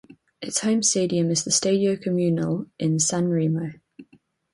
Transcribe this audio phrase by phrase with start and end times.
[0.41, 3.79] Its home stadium is the Stadio Comunale in Sanremo.